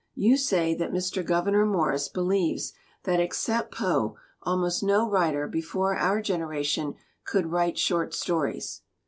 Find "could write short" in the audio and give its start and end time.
7.23-8.15